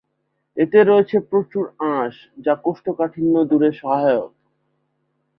[0.57, 1.65] এতে রয়েছে প্রচুর
[1.93, 2.15] আঁশ,
[2.45, 4.31] যা কোষ্ঠকাঠিন্য দূরে সহায়ক।